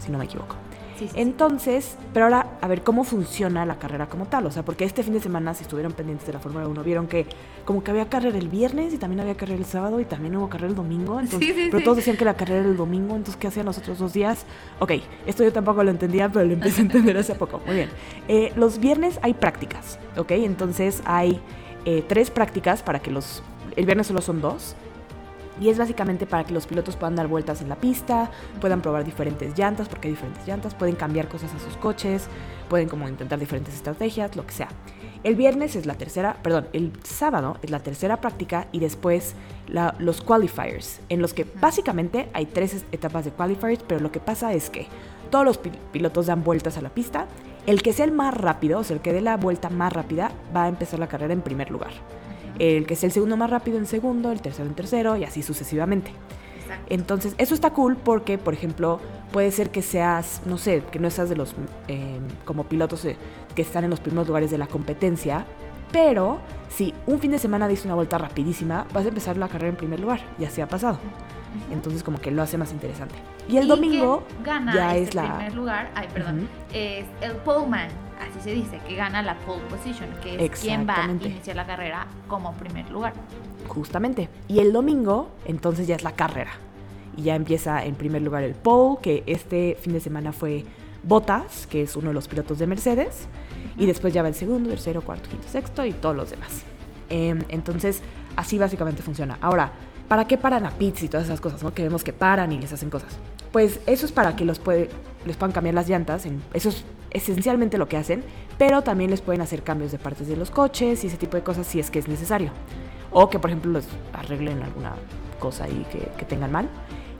[0.00, 0.56] si no me equivoco.
[1.02, 1.20] Sí, sí.
[1.20, 4.46] Entonces, pero ahora a ver cómo funciona la carrera como tal.
[4.46, 7.06] O sea, porque este fin de semana, si estuvieron pendientes de la Fórmula 1, vieron
[7.06, 7.26] que
[7.64, 10.48] como que había carrera el viernes y también había carrera el sábado y también hubo
[10.48, 11.20] carrera el domingo.
[11.20, 13.66] Entonces, Sí, sí, pero todos decían que la carrera era el domingo, entonces ¿qué hacían
[13.66, 14.44] los otros dos días?
[14.78, 14.92] Ok,
[15.26, 17.60] esto yo tampoco lo entendía, pero lo empecé a entender hace poco.
[17.66, 17.90] Muy bien.
[18.28, 20.32] Eh, los viernes hay prácticas, ¿ok?
[20.32, 21.40] Entonces hay
[21.84, 23.42] eh, tres prácticas para que los...
[23.76, 24.76] El viernes solo son dos.
[25.60, 29.04] Y es básicamente para que los pilotos puedan dar vueltas en la pista, puedan probar
[29.04, 32.26] diferentes llantas, porque hay diferentes llantas, pueden cambiar cosas a sus coches,
[32.68, 34.68] pueden como intentar diferentes estrategias, lo que sea.
[35.24, 39.34] El viernes es la tercera, perdón, el sábado es la tercera práctica y después
[39.68, 44.10] la- los qualifiers, en los que básicamente hay tres es- etapas de qualifiers, pero lo
[44.10, 44.88] que pasa es que
[45.30, 47.26] todos los pil- pilotos dan vueltas a la pista.
[47.66, 50.32] El que sea el más rápido, o sea, el que dé la vuelta más rápida,
[50.54, 51.92] va a empezar la carrera en primer lugar.
[52.62, 55.42] El que sea el segundo más rápido en segundo, el tercero en tercero y así
[55.42, 56.12] sucesivamente.
[56.62, 56.94] Exacto.
[56.94, 59.00] Entonces, eso está cool porque, por ejemplo,
[59.32, 61.56] puede ser que seas, no sé, que no estás de los,
[61.88, 63.16] eh, como pilotos eh,
[63.56, 65.44] que están en los primeros lugares de la competencia,
[65.90, 69.70] pero si un fin de semana diste una vuelta rapidísima, vas a empezar la carrera
[69.70, 71.00] en primer lugar, ya se ha pasado.
[71.70, 73.14] Entonces, como que lo hace más interesante.
[73.48, 75.36] Y el Y domingo gana ya este es la...
[75.36, 77.88] primer lugar, ay, perdón, es el poleman,
[78.20, 81.66] así se dice, que gana la pole position, que es quien va a iniciar la
[81.66, 83.12] carrera como primer lugar.
[83.68, 84.28] Justamente.
[84.48, 86.52] Y el domingo, entonces ya es la carrera.
[87.16, 90.64] Y ya empieza en primer lugar el pole, que este fin de semana fue
[91.02, 93.26] Bottas, que es uno de los pilotos de Mercedes.
[93.76, 96.62] Y después ya va el segundo, tercero, cuarto, quinto, sexto y todos los demás.
[97.08, 98.02] Em, entonces,
[98.36, 99.36] así básicamente funciona.
[99.40, 99.72] Ahora,
[100.08, 101.62] ¿para qué paran a pits y todas esas cosas?
[101.62, 101.72] ¿no?
[101.74, 103.12] Que vemos que paran y les hacen cosas.
[103.52, 104.88] Pues eso es para que los puede,
[105.26, 106.24] les puedan cambiar las llantas.
[106.26, 108.24] en- eso es esencialmente lo que hacen.
[108.58, 111.42] Pero también les pueden hacer cambios de partes de los coches y ese tipo de
[111.42, 112.50] cosas si es que es necesario.
[113.10, 114.92] O que, por ejemplo, los arreglen alguna
[115.38, 116.68] cosa ahí que, que tengan mal.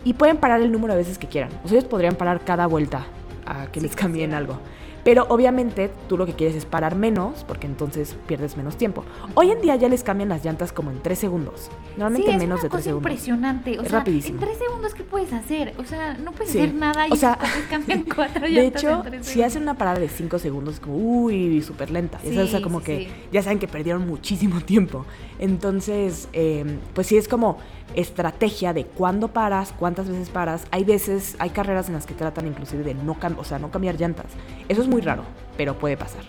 [0.05, 1.51] Y pueden parar el número de veces que quieran.
[1.65, 3.05] O sea, ellos podrían parar cada vuelta
[3.47, 4.59] a que les cambien algo.
[5.05, 9.05] Pero obviamente tú lo que quieres es parar menos, porque entonces pierdes menos tiempo.
[9.35, 11.71] Hoy en día ya les cambian las llantas como en 3 segundos.
[11.97, 13.11] Normalmente sí, es menos una de 3 cosa segundos.
[13.11, 13.79] impresionante.
[13.79, 14.39] O Es sea, rapidísimo.
[14.41, 15.75] en tres segundos, ¿qué puedes hacer?
[15.79, 16.59] O sea, no puedes Sí.
[16.61, 17.37] hacer nada y O sea,
[17.71, 20.81] cambian cuatro De llantas hecho, en tres si hacen una parada de 5 segundos, es
[20.81, 22.19] como, uy, súper lenta.
[22.19, 23.09] Sabes, o sea, Sí, como sí, que sí.
[23.33, 25.05] ya saben que perdieron muchísimo tiempo.
[25.41, 27.59] Entonces, eh, pues sí es como
[27.97, 30.65] estrategia de cuándo paras, cuántas veces paras.
[30.71, 33.97] Hay veces, hay carreras en las que tratan inclusive de no, o sea, no cambiar
[34.01, 34.27] llantas.
[34.69, 35.25] Eso es muy raro,
[35.57, 36.23] pero puede pasar.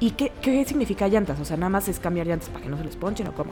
[0.00, 1.38] ¿Y qué, qué significa llantas?
[1.40, 3.50] O sea, nada más es cambiar llantas para que no se les ponchen o cómo.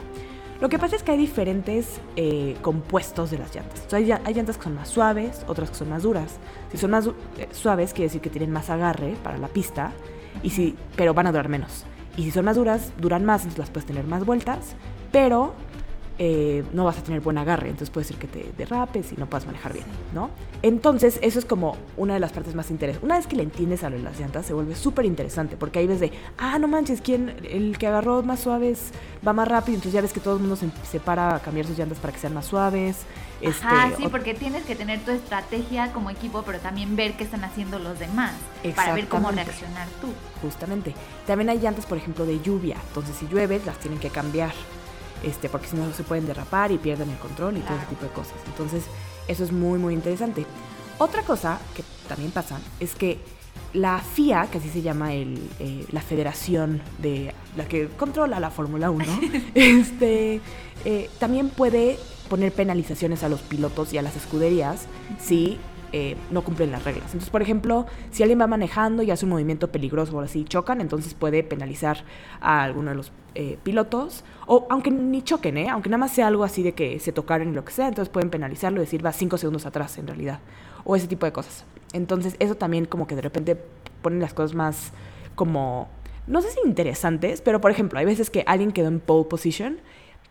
[0.59, 3.81] Lo que pasa es que hay diferentes eh, compuestos de las llantas.
[3.87, 6.37] O sea, hay, llan- hay llantas que son más suaves, otras que son más duras.
[6.71, 9.93] Si son más eh, suaves, quiere decir que tienen más agarre para la pista,
[10.43, 11.85] y si, pero van a durar menos.
[12.17, 14.75] Y si son más duras, duran más, entonces las puedes tener más vueltas,
[15.11, 15.53] pero
[16.21, 19.25] eh, no vas a tener buen agarre, entonces puede ser que te derrapes y no
[19.25, 20.29] puedas manejar bien, ¿no?
[20.61, 23.05] Entonces, eso es como una de las partes más interesantes.
[23.05, 25.79] Una vez que le entiendes a lo de las llantas, se vuelve súper interesante, porque
[25.79, 28.91] ahí ves de, ah, no manches, ¿quién, el que agarró más suaves
[29.25, 31.65] va más rápido, entonces ya ves que todo el mundo se, se para a cambiar
[31.65, 32.97] sus llantas para que sean más suaves.
[33.41, 37.23] Este, Ajá, sí, porque tienes que tener tu estrategia como equipo, pero también ver qué
[37.23, 38.33] están haciendo los demás
[38.75, 40.07] para ver cómo reaccionar tú.
[40.41, 40.93] Justamente.
[41.25, 42.75] También hay llantas, por ejemplo, de lluvia.
[42.89, 44.51] Entonces, si llueve, las tienen que cambiar.
[45.23, 48.03] Este, porque si no se pueden derrapar y pierden el control y todo ese tipo
[48.03, 48.35] de cosas.
[48.47, 48.85] Entonces,
[49.27, 50.45] eso es muy, muy interesante.
[50.97, 53.19] Otra cosa que también pasa es que
[53.73, 58.49] la FIA, que así se llama el, eh, la federación de la que controla la
[58.49, 59.05] Fórmula 1,
[59.55, 60.41] este,
[60.85, 64.85] eh, también puede poner penalizaciones a los pilotos y a las escuderías
[65.19, 65.57] si
[65.91, 67.05] eh, no cumplen las reglas.
[67.05, 70.81] Entonces, por ejemplo, si alguien va manejando y hace un movimiento peligroso o así, chocan,
[70.81, 72.03] entonces puede penalizar
[72.41, 75.69] a alguno de los eh, pilotos, o aunque ni choquen, ¿eh?
[75.69, 78.11] aunque nada más sea algo así de que se tocaron y lo que sea, entonces
[78.11, 80.39] pueden penalizarlo y decir va cinco segundos atrás en realidad,
[80.83, 81.65] o ese tipo de cosas.
[81.93, 83.57] Entonces, eso también como que de repente
[84.01, 84.91] pone las cosas más
[85.35, 85.89] como,
[86.27, 89.79] no sé si interesantes, pero por ejemplo, hay veces que alguien quedó en pole position,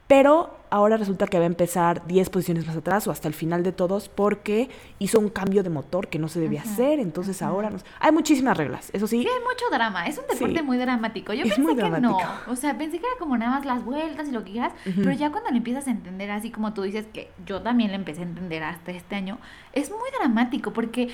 [0.08, 3.62] pero ahora resulta que va a empezar 10 posiciones más atrás o hasta el final
[3.62, 4.68] de todos porque
[4.98, 8.56] hizo un cambio de motor que no se debía hacer, entonces ahora no- hay muchísimas
[8.56, 9.22] reglas, eso sí.
[9.22, 10.06] Sí, hay mucho drama.
[10.06, 10.62] Es un deporte Sí.
[10.62, 11.32] muy dramático.
[11.32, 12.20] Yo Es pensé muy que dramático.
[12.46, 12.52] no.
[12.52, 14.72] O sea, pensé que era como nada más las vueltas y lo que quieras.
[14.84, 17.96] Pero ya cuando lo empiezas a entender, así como tú dices, que yo también lo
[17.96, 19.38] empecé a entender hasta este año,
[19.72, 21.08] es muy dramático porque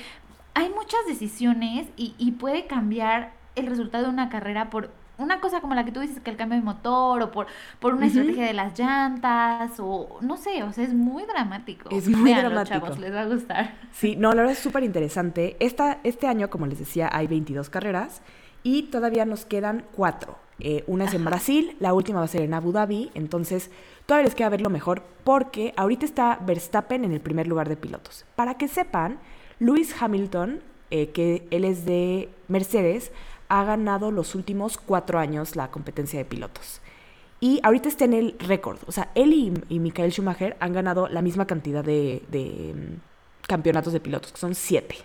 [0.53, 5.61] hay muchas decisiones y, y puede cambiar el resultado de una carrera por una cosa
[5.61, 7.47] como la que tú dices, que el cambio de motor o por,
[7.79, 11.89] por una estrategia de las llantas o no sé, o sea, es muy dramático.
[11.89, 12.79] Es muy Véanlo, dramático.
[12.79, 13.75] chavos, les va a gustar.
[13.91, 15.55] Sí, no, la verdad es súper interesante.
[15.59, 18.21] Esta, este año, como les decía, hay 22 carreras
[18.63, 20.37] y todavía nos quedan cuatro.
[20.59, 21.31] Eh, una es en Ajá.
[21.31, 23.71] Brasil, la última va a ser en Abu Dhabi, entonces
[24.05, 27.75] todavía les queda ver lo mejor porque ahorita está Verstappen en el primer lugar de
[27.75, 28.25] pilotos.
[28.35, 29.19] Para que sepan,
[29.59, 33.11] Lewis Hamilton, eh, que él es de Mercedes,
[33.49, 36.81] ha ganado los últimos cuatro años la competencia de pilotos.
[37.39, 38.79] Y ahorita está en el récord.
[38.87, 43.47] O sea, él y, y Michael Schumacher han ganado la misma cantidad de, de, mm,
[43.47, 44.95] campeonatos de pilotos, que son siete.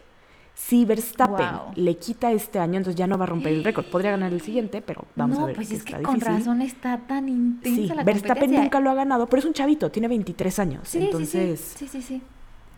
[0.54, 1.72] Si Verstappen Wow.
[1.76, 3.86] le quita este año, entonces ya no va a romper el récord.
[3.86, 5.56] Podría ganar el siguiente, pero vamos no, a ver.
[5.56, 6.34] pues que es que con difícil.
[6.38, 8.62] razón está tan intensa Sí, la Verstappen competencia.
[8.62, 10.88] nunca lo ha ganado, pero es un chavito, tiene 23 años.
[10.88, 12.22] Sí, entonces, sí, sí, sí, sí, sí.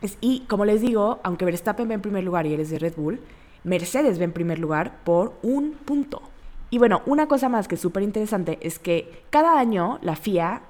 [0.01, 2.95] es- y como les digo, aunque Verstappen va en primer lugar y eres de Red
[2.97, 3.21] Bull,
[3.65, 6.23] Mercedes va en primer lugar por un punto.
[6.71, 10.63] Y bueno, una cosa más que es súper interesante es que cada año la FIA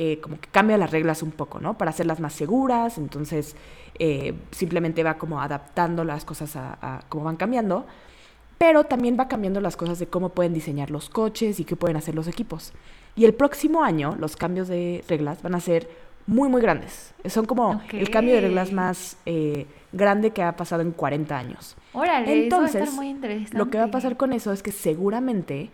[0.00, 1.76] eh, como que cambia las reglas un poco, ¿no?
[1.76, 3.56] Para hacerlas más seguras, entonces
[3.98, 7.84] eh, simplemente va como adaptando las cosas a, a cómo van cambiando,
[8.58, 11.96] pero también va cambiando las cosas de cómo pueden diseñar los coches y qué pueden
[11.96, 12.72] hacer los equipos.
[13.16, 15.88] Y el próximo año los cambios de reglas van a ser
[16.28, 17.14] muy, muy grandes.
[17.24, 21.74] Son como el cambio de reglas más eh, grande que ha pasado en 40 años.
[21.94, 23.56] Órale, Entonces, eso va a estar muy interesante.
[23.58, 25.70] Lo que va a pasar con eso es que seguramente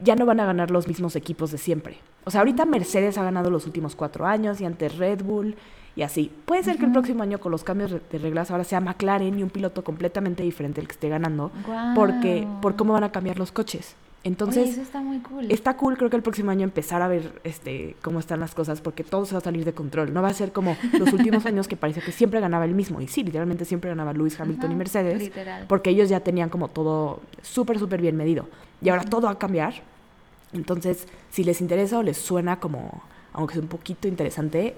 [0.00, 1.98] ya no van a ganar los mismos equipos de siempre.
[2.24, 5.56] O sea, ahorita Mercedes ha ganado los últimos cuatro años y antes Red Bull
[5.96, 6.30] y así.
[6.44, 9.42] Puede ser que el próximo año con los cambios de reglas ahora sea McLaren y
[9.42, 11.50] un piloto completamente diferente el que esté ganando
[11.96, 13.96] porque por cómo van a cambiar los coches.
[14.22, 15.50] Entonces, Oye, eso está muy cool.
[15.50, 18.82] Está cool, creo que el próximo año empezar a ver este cómo están las cosas,
[18.82, 20.12] porque todo se va a salir de control.
[20.12, 23.00] No va a ser como los últimos años que parecía que siempre ganaba el mismo.
[23.00, 25.64] Y sí, literalmente siempre ganaba Lewis Hamilton Ajá, y Mercedes, literal.
[25.68, 28.46] porque ellos ya tenían como todo súper, súper bien medido.
[28.82, 29.74] Y ahora todo va a cambiar.
[30.52, 33.02] Entonces, si les interesa o les suena como,
[33.32, 34.76] aunque sea un poquito interesante,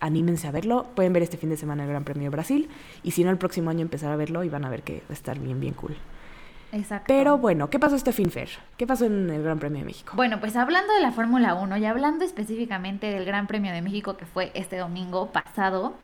[0.00, 0.86] anímense a verlo.
[0.94, 2.68] Pueden ver este fin de semana el Gran Premio de Brasil.
[3.02, 5.10] Y si no, el próximo año empezar a verlo y van a ver que va
[5.10, 5.96] a estar bien, bien cool.
[6.72, 7.04] Exacto.
[7.08, 8.48] Pero bueno, ¿qué pasó este fin, Fer?
[8.76, 10.12] ¿Qué pasó en el Gran Premio de México?
[10.16, 14.16] Bueno, pues hablando de la Fórmula 1 y hablando específicamente del Gran Premio de México
[14.16, 15.94] que fue este domingo pasado,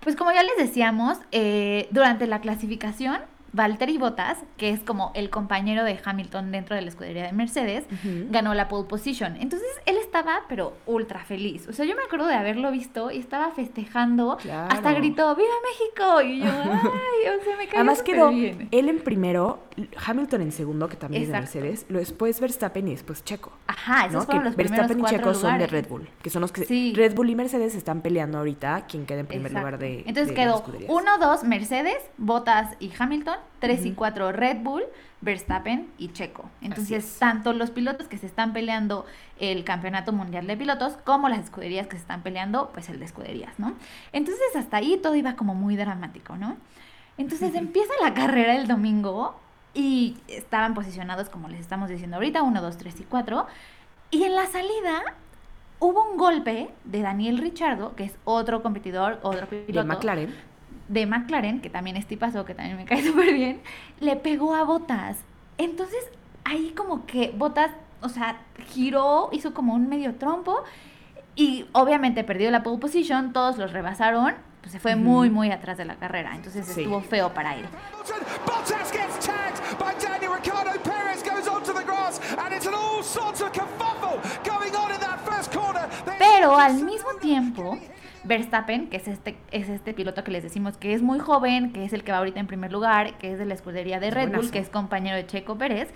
[0.00, 3.20] pues como ya les decíamos, eh, durante la clasificación,
[3.54, 7.84] Valtteri Bottas, que es como el compañero de Hamilton dentro de la escudería de Mercedes,
[8.30, 9.36] ganó la pole position.
[9.36, 11.68] Entonces él estaba, pero ultra feliz.
[11.68, 14.36] O sea, yo me acuerdo de haberlo visto y estaba festejando.
[14.40, 14.72] Claro.
[14.74, 16.22] Hasta gritó, ¡Viva México!
[16.22, 17.38] Y yo, ¡ay!
[17.40, 18.68] O sea, me cayó Además quedó bien.
[18.72, 19.60] él en primero,
[20.04, 21.34] Hamilton en segundo, que también es de.
[21.34, 23.52] Mercedes, lo después Verstappen y después Checo.
[23.68, 24.20] Ajá, esos ¿no?
[24.22, 25.66] fueron que los primeros Verstappen y Checo son de.
[25.68, 26.92] Red Bull, que son los que Sí.
[26.96, 29.66] Red Bull y Mercedes están peleando ahorita quién queda en primer Exacto.
[29.66, 30.90] lugar de Entonces de quedó escuderías.
[30.90, 33.96] 1, 2 Mercedes, Bottas y Hamilton, 3 y Ujú.
[33.96, 34.84] 4 Red Bull,
[35.20, 36.48] Verstappen y Checo.
[36.60, 37.18] Entonces, es.
[37.18, 39.06] tanto los pilotos que se están peleando
[39.38, 43.06] el campeonato mundial de pilotos como las escuderías que se están peleando, pues el de
[43.06, 43.74] escuderías, ¿no?
[44.12, 46.56] Entonces, hasta ahí todo iba como muy dramático, ¿no?
[47.16, 49.34] Entonces, empieza la carrera el domingo
[49.72, 53.46] y estaban posicionados, como les estamos diciendo ahorita, 1, 2, 3 y 4.
[54.10, 55.02] Y en la salida
[55.80, 60.34] hubo un golpe de Daniel Richardo, que es otro competidor, otro piloto de McLaren.
[60.88, 63.60] De McLaren, que también es tipazo, que también me cae súper bien,
[64.00, 65.16] le pegó a Botas.
[65.58, 66.04] Entonces,
[66.44, 67.70] ahí como que Botas,
[68.02, 70.62] o sea, giró, hizo como un medio trompo
[71.36, 75.76] y obviamente perdió la pole position, todos los rebasaron, pues se fue muy, muy atrás
[75.76, 76.34] de la carrera.
[76.34, 76.82] Entonces Sí.
[76.82, 77.66] estuvo feo para él.
[77.66, 78.18] Hamilton.
[78.46, 80.70] Bottas gets tagged by Daniel Ricciardo.
[80.82, 85.00] Perez goes onto the grass, and it's an all sorts of kerfuffle going on in
[85.00, 85.86] that first corner.
[86.06, 87.78] They- Pero al mismo tiempo,
[88.24, 91.84] Verstappen, que es este, es este piloto que les decimos que es muy joven, que
[91.84, 94.34] es el que va ahorita en primer lugar, que es de la escudería de Red
[94.34, 95.92] Bull, que es compañero de Checo Pérez,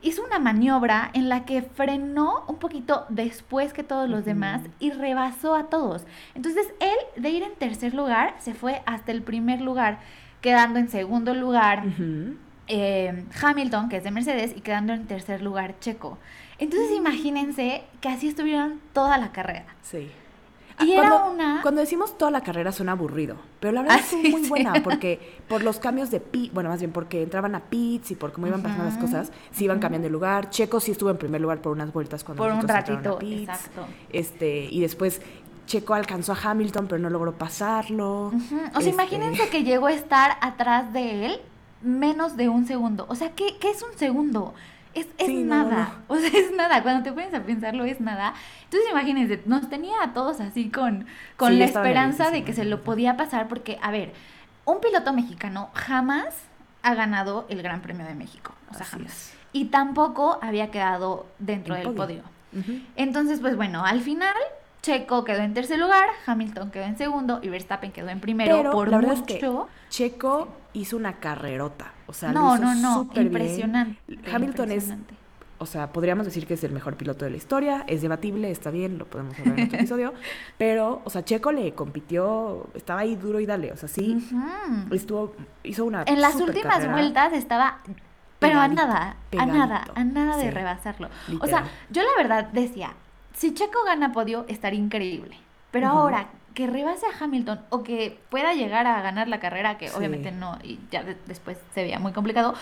[0.00, 4.90] hizo una maniobra en la que frenó un poquito después que todos los demás y
[4.92, 6.06] rebasó a todos.
[6.34, 9.98] Entonces él, de ir en tercer lugar, se fue hasta el primer lugar,
[10.40, 11.84] quedando en segundo lugar
[12.68, 16.18] eh, Hamilton, que es de Mercedes, y quedando en tercer lugar Checo.
[16.58, 19.66] Entonces imagínense que así estuvieron toda la carrera.
[19.82, 20.10] Sí.
[20.80, 23.96] Y Ah, era cuando, una- Cuando decimos toda la carrera suena aburrido, pero la verdad
[23.98, 24.48] Ah, estuvo sí, muy sí.
[24.48, 28.14] buena porque por los cambios de pit, bueno, más bien porque entraban a pits y
[28.14, 30.50] por cómo iban pasando las cosas, se iban cambiando de lugar.
[30.50, 33.18] Checo sí estuvo en primer lugar por unas vueltas cuando Por un entraron a ratito,
[33.18, 33.48] pits.
[33.50, 33.86] exacto.
[34.10, 35.20] Este, y después
[35.66, 38.26] Checo alcanzó a Hamilton, pero no logró pasarlo.
[38.28, 41.40] O sea, Este, imagínense que llegó a estar atrás de él
[41.82, 43.04] menos de un segundo.
[43.08, 44.54] O sea, ¿qué, qué es un segundo?
[45.00, 45.92] Es, es Sí, no, no, nada.
[46.08, 46.82] O sea, es nada.
[46.82, 48.34] Cuando te pones a pensarlo, es nada.
[48.64, 51.06] Entonces, imagínense, nos tenía a todos así con,
[51.36, 54.12] con Sí, la esperanza de que se lo podía pasar, porque, a ver,
[54.64, 56.34] un piloto mexicano jamás
[56.82, 58.54] ha ganado el Gran Premio de México.
[58.70, 59.12] O sea, Así jamás.
[59.12, 59.34] es.
[59.52, 62.22] Y tampoco había quedado dentro En del podio.
[62.96, 64.34] Entonces, pues bueno, al final
[64.82, 68.72] Checo quedó en tercer lugar, Hamilton quedó en segundo y Verstappen quedó en primero Pero
[68.72, 69.12] por la mucho.
[69.12, 69.40] es que
[69.90, 71.92] Checo hizo una carrerota.
[72.08, 73.26] O sea, no, lo hizo no, no, bien.
[73.26, 74.00] impresionante.
[74.32, 74.92] Hamilton es.
[75.60, 78.70] O sea, podríamos decir que es el mejor piloto de la historia, es debatible, está
[78.70, 80.14] bien, lo podemos hablar en otro episodio,
[80.56, 84.24] pero, o sea, Checo le compitió, estaba ahí duro y dale, o sea, sí,
[84.92, 86.92] estuvo, hizo una En las últimas carrera.
[86.92, 87.78] vueltas estaba,
[88.38, 91.08] pero a Pegadito, nada, a nada, pegadito, a nada de sí, rebasarlo.
[91.40, 92.94] O sea, yo la verdad decía,
[93.34, 95.38] si Checo gana podio, estaría increíble.
[95.72, 99.88] Pero ahora, que rebase a Hamilton o que pueda llegar a ganar la carrera, que
[99.88, 99.94] Sí.
[99.96, 102.54] obviamente no, y ya de- después se veía muy complicado,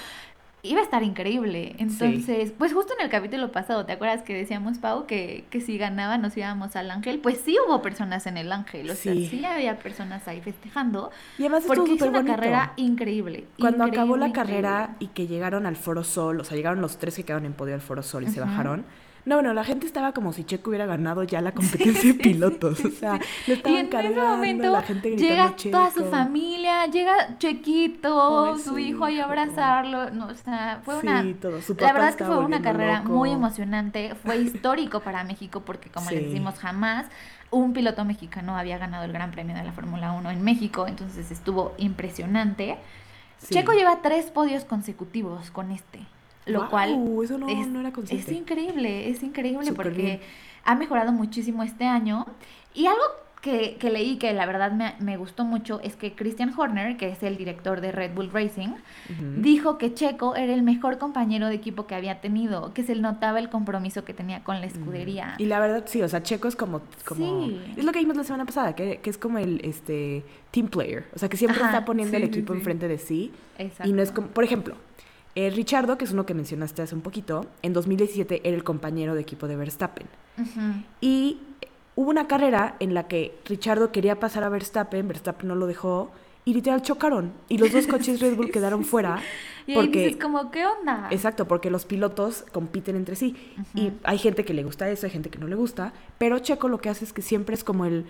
[0.63, 1.77] iba a estar increíble.
[1.79, 5.79] Entonces, pues justo en el capítulo pasado, ¿te acuerdas que decíamos, Pau, que, que si
[5.79, 7.21] ganaba nos íbamos al ángel?
[7.21, 9.29] Pues sí hubo personas en el ángel, o sea, Sí.
[9.29, 12.35] sí había personas ahí festejando, Y además porque hizo una bonito.
[12.37, 13.45] carrera increíble.
[13.61, 16.99] Cuando acabó la increíble, carrera y que llegaron al Foro Sol, o sea, llegaron los
[16.99, 18.85] tres que quedaron en podio al Foro Sol y se bajaron,
[19.27, 22.85] No, bueno, la gente estaba como si Checo hubiera ganado ya la competencia de pilotos.
[22.85, 23.15] O sea,
[23.49, 26.11] le Y estaban en ese momento la gente llega toda su Checo.
[26.13, 30.11] familia, llega Chequito, Ay, su hijo ahí a abrazarlo.
[30.11, 31.25] No, o sea, fue una.
[31.41, 31.61] Todo.
[31.61, 33.11] Su La verdad es que fue una carrera loco.
[33.15, 34.15] muy emocionante.
[34.15, 36.25] Fue histórico para México porque, como les Sí.
[36.27, 37.07] decimos, jamás
[37.51, 40.87] un piloto mexicano había ganado el Gran Premio de la Fórmula 1 en México.
[40.87, 42.77] Entonces estuvo impresionante.
[43.39, 43.55] Sí.
[43.55, 46.01] Checo lleva tres podios consecutivos con este.
[46.47, 50.21] Lo Guau, cual eso no, es, no era es increíble, es increíble porque bien.
[50.65, 52.27] ha mejorado muchísimo este año.
[52.73, 53.03] Y algo
[53.43, 57.09] que, que leí que la verdad me, me gustó mucho es que Christian Horner, que
[57.11, 58.71] es el director de Red Bull Racing,
[59.39, 63.39] dijo que Checo era el mejor compañero de equipo que había tenido, que se notaba
[63.39, 65.35] el compromiso que tenía con la escudería.
[65.39, 67.61] Y la verdad, sí, o sea, Checo es como, como Sí.
[67.77, 71.05] es lo que vimos la semana pasada, que, que es como el este team player,
[71.15, 72.59] o sea, que siempre Ajá, está poniendo sí, el equipo sí.
[72.59, 73.89] enfrente de sí Exacto.
[73.89, 74.75] y no es como, por ejemplo,
[75.37, 79.15] eh, Richardo, que es uno que mencionaste hace un poquito, en 2017 era el compañero
[79.15, 80.07] de equipo de Verstappen
[81.01, 81.39] y
[81.95, 86.11] hubo una carrera en la que Richardo quería pasar a Verstappen, Verstappen no lo dejó
[86.47, 89.21] y literal chocaron y los dos coches Red Bull quedaron fuera
[89.67, 91.09] Y ahí porque dices como, ¿qué onda?
[91.11, 93.37] Exacto, porque los pilotos compiten entre sí.
[93.75, 95.93] Y hay gente que le gusta eso, hay gente que no le gusta.
[96.19, 98.07] Pero Checo lo que hace es que siempre es como el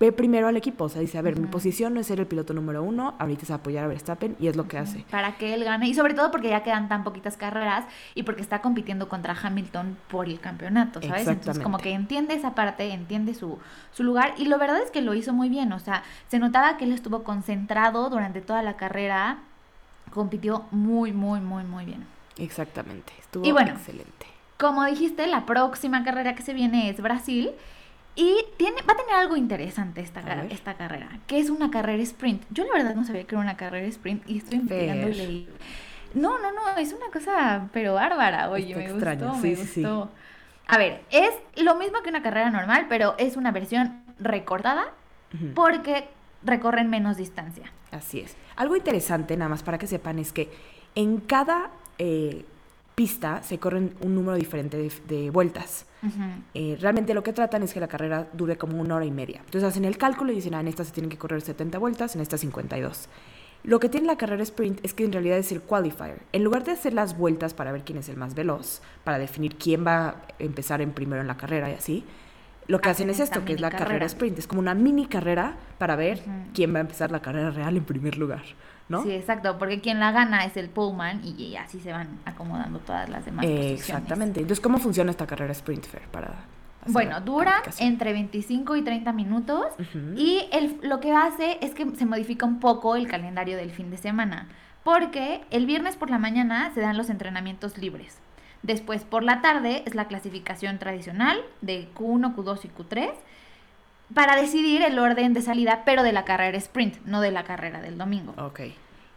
[0.00, 0.84] ve primero al equipo.
[0.84, 3.42] O sea, dice, a ver, mi posición no es ser el piloto número uno, ahorita
[3.42, 5.04] es apoyar a Verstappen y es lo que hace.
[5.10, 5.88] Para que él gane.
[5.88, 9.98] Y sobre todo porque ya quedan tan poquitas carreras y porque está compitiendo contra Hamilton
[10.08, 11.28] por el campeonato, ¿sabes?
[11.28, 13.58] Entonces como que entiende esa parte, entiende su,
[13.92, 14.34] su lugar.
[14.38, 15.72] Y lo verdad es que lo hizo muy bien.
[15.72, 19.38] O sea, se notaba que él estuvo concentrado durante toda la carrera.
[20.12, 22.06] Compitió muy, muy, muy, muy bien.
[22.38, 23.12] Exactamente.
[23.20, 23.72] Estuvo Y bueno.
[23.72, 24.26] excelente.
[24.58, 27.50] Como dijiste, la próxima carrera que se viene es Brasil.
[28.14, 30.20] Y tiene, va a tener algo interesante esta,
[30.50, 32.42] esta carrera, que es una carrera sprint.
[32.50, 35.48] Yo la verdad no sabía que era una carrera sprint y estoy investigando y leí.
[36.14, 39.56] No, no, no, es una cosa pero bárbara, oye, Está me extraño, gustó, sí, me
[39.56, 39.80] sí, sí.
[39.82, 40.10] gustó.
[40.66, 44.92] A ver, es lo mismo que una carrera normal, pero es una versión recortada
[45.54, 46.08] porque
[46.42, 47.72] recorren menos distancia.
[47.90, 48.36] Así es.
[48.56, 50.50] Algo interesante, nada más para que sepan, es que
[50.94, 52.44] en cada eh,
[52.94, 55.86] pista se corren un número diferente de, de vueltas.
[56.54, 59.40] Eh, realmente lo que tratan es que la carrera dure como una hora y media.
[59.44, 62.14] Entonces hacen el cálculo y dicen, ah, en esta se tienen que correr 70 vueltas,
[62.16, 63.08] en esta 52.
[63.64, 66.22] Lo que tiene la carrera sprint es que en realidad es el qualifier.
[66.32, 69.56] En lugar de hacer las vueltas para ver quién es el más veloz, para definir
[69.56, 72.04] quién va a empezar en primero en la carrera y así,
[72.66, 74.06] lo que hacen, Hacen es esto, que es la carrera carrera.
[74.06, 74.38] sprint.
[74.38, 76.22] Es como una mini carrera para ver
[76.54, 78.42] quién va a empezar la carrera real en primer lugar,
[78.92, 79.02] ¿no?
[79.02, 83.08] Sí, exacto, porque quien la gana es el pullman y así se van acomodando todas
[83.08, 83.80] las demás Eh, posiciones.
[83.80, 84.40] exactamente.
[84.40, 86.44] Entonces, ¿cómo funciona esta carrera sprint fair para
[86.86, 89.66] Bueno, dura entre 25 y 30 minutos
[90.16, 93.90] y el, lo que hace es que se modifica un poco el calendario del fin
[93.90, 94.46] de semana,
[94.84, 98.18] porque el viernes por la mañana se dan los entrenamientos libres.
[98.64, 103.10] Después por la tarde es la clasificación tradicional de Q1, Q2 y Q3
[104.14, 107.80] para decidir el orden de salida, pero de la carrera sprint, no de la carrera
[107.80, 108.34] del domingo.
[108.36, 108.60] Ok.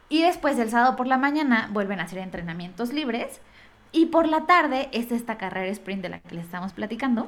[0.10, 3.42] Y después el sábado por la mañana vuelven a hacer entrenamientos libres.
[3.92, 7.28] Y por la tarde es esta carrera sprint de la que les estamos platicando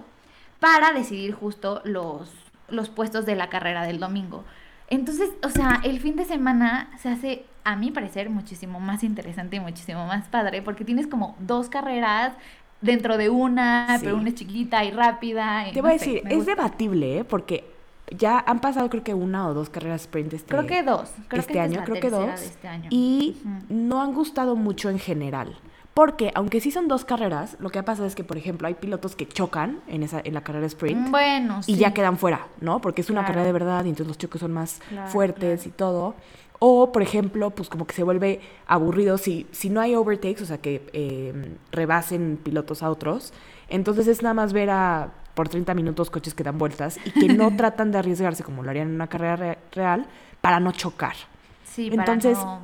[0.59, 2.29] para decidir justo los,
[2.67, 4.43] los puestos de la carrera del domingo.
[4.89, 9.57] Entonces, o sea, el fin de semana se hace, a mi parecer, muchísimo más interesante
[9.57, 12.33] y muchísimo más padre porque tienes como dos carreras
[12.81, 14.05] dentro de una, Sí.
[14.05, 15.67] pero una es chiquita y rápida.
[15.67, 16.51] y Te no voy a decir, es gusta.
[16.55, 17.23] debatible, ¿eh?
[17.23, 17.65] Porque
[18.15, 21.09] ya han pasado creo que una o dos carreras sprint este, Creo que dos.
[21.27, 22.41] Creo este que esta es año, creo que dos.
[22.41, 22.87] este año.
[22.91, 23.37] Y
[23.69, 25.57] no han gustado mucho en general.
[25.93, 28.75] Porque aunque sí son dos carreras, lo que ha pasado es que, por ejemplo, hay
[28.75, 31.09] pilotos que chocan en, esa, en la carrera sprint.
[31.09, 31.75] Bueno, y sí.
[31.75, 32.79] ya quedan fuera, ¿no?
[32.81, 33.27] Porque es una Claro.
[33.33, 35.69] carrera de verdad y entonces los choques son más Claro, fuertes claro.
[35.69, 36.15] y todo.
[36.59, 40.45] O, por ejemplo, pues como que se vuelve aburrido si, si no hay overtakes, o
[40.45, 43.33] sea, que eh, rebasen pilotos a otros.
[43.67, 47.29] Entonces es nada más ver a por 30 minutos coches que dan vueltas y que
[47.29, 50.05] no tratan de arriesgarse como lo harían en una carrera re- real
[50.41, 51.15] para no chocar.
[51.63, 52.59] Sí, para Entonces, no-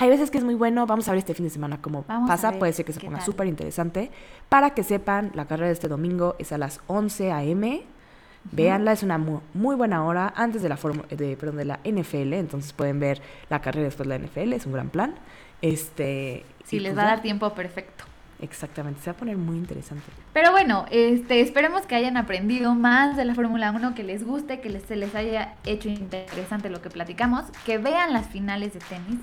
[0.00, 2.28] Hay veces que es muy bueno, vamos a ver este fin de semana cómo Vamos
[2.28, 4.10] pasa, puede ser que se ponga súper interesante.
[4.48, 7.82] Para que sepan, la carrera de este domingo es a las 11 a.m.
[8.52, 10.78] Véanla, es una mu- muy, buena hora antes de la,
[11.10, 14.66] de, perdón, de la NFL, entonces pueden ver la carrera después de la NFL, es
[14.66, 15.14] un gran plan.
[15.62, 18.04] Este, Sí, les pues va a dar tiempo perfecto.
[18.40, 20.04] Exactamente, se va a poner muy interesante.
[20.32, 24.60] Pero bueno, este, esperemos que hayan aprendido más de la Fórmula 1, que les guste,
[24.60, 28.80] que les, se les haya hecho interesante lo que platicamos, que vean las finales de
[28.80, 29.18] tenis,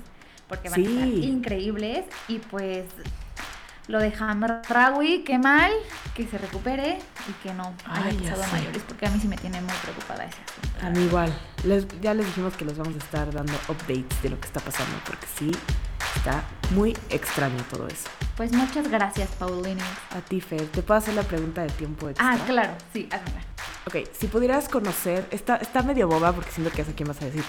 [0.48, 2.04] porque van a estar increíbles.
[2.28, 2.84] Y pues
[3.88, 5.70] lo de Hamraoui, qué mal,
[6.14, 9.28] que se recupere y que no haya Ay, pasado a mayores, porque a mí sí
[9.28, 10.86] me tiene muy preocupada ese asunto.
[10.86, 11.32] A mí igual,
[11.64, 14.60] Les- ya les dijimos que les vamos a estar dando updates de lo que está
[14.60, 15.50] pasando, porque sí,
[16.16, 18.08] Está muy extraño todo eso.
[18.38, 19.84] Pues muchas gracias, Paulinix.
[20.16, 22.32] A ti, Fer, ¿te puedo hacer la pregunta de tiempo extra?
[22.32, 23.40] Ah, claro, sí, házmela.
[23.86, 27.20] Ok, si pudieras conocer, está, está medio boba porque siento que es a quién vas
[27.20, 27.44] a decir.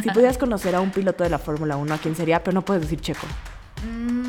[0.00, 2.42] Si pudieras conocer a un piloto de la Fórmula 1, ¿a quién sería?
[2.44, 3.26] Pero no puedes decir Checo.
[3.84, 4.23] Mm,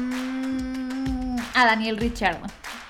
[1.56, 2.45] a Daniel Richardo.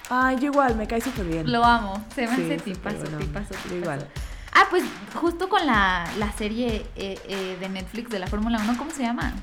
[0.10, 1.52] Ay, yo igual, me cae súper bien.
[1.52, 2.06] Lo amo.
[2.14, 2.62] Se me Sí, hace súper
[2.94, 3.76] tipazo, tipazo, tipazo.
[3.76, 4.08] igual.
[4.54, 4.84] Ah, pues
[5.16, 9.04] justo con la, la serie eh, eh, de Netflix de la Fórmula 1, ¿cómo se
[9.04, 9.34] llama?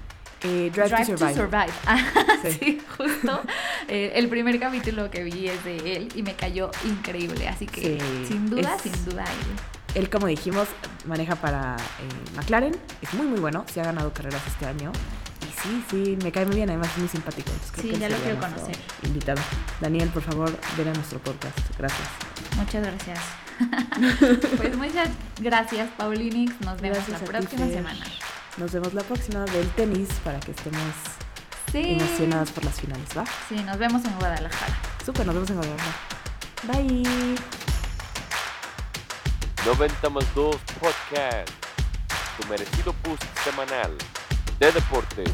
[0.44, 1.66] Eh, Drive, to Survive.
[1.86, 1.98] Ah,
[2.42, 2.52] Sí.
[2.52, 2.82] sí.
[2.96, 3.42] justo.
[3.88, 7.48] eh, el primer capítulo que vi es de él y me cayó increíble.
[7.48, 10.02] Así que, Sí, sin duda, es- sin duda, él.
[10.02, 10.66] Él, como dijimos,
[11.06, 12.74] maneja para eh, McLaren.
[13.02, 13.64] Es muy, muy bueno.
[13.70, 14.90] Se ha ganado carreras este año.
[15.62, 16.68] Sí, sí, me cae muy bien.
[16.70, 17.50] Además, es muy simpático.
[17.72, 18.76] Creo Sí, que ya lo quiero conocer.
[19.04, 19.40] Invitado.
[19.80, 21.56] Daniel, por favor, ven a nuestro podcast.
[21.78, 22.08] Gracias.
[22.56, 23.18] Muchas gracias.
[24.56, 25.08] pues muchas
[25.40, 26.52] gracias, Paulinix.
[26.62, 28.04] Nos vemos Gracias la ti, próxima semana.
[28.56, 30.82] Nos vemos la próxima del tenis para que estemos
[31.70, 31.96] Sí.
[31.98, 33.24] emocionadas por las finales, ¿va?
[33.48, 34.76] Sí, nos vemos en Guadalajara.
[35.06, 35.96] Súper, nos vemos en Guadalajara.
[36.64, 37.36] Bye.
[39.64, 41.48] 90 más 2 Podcast,
[42.40, 43.96] tu merecido boost semanal
[44.58, 45.30] de deportes.